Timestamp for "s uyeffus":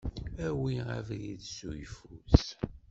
1.55-2.43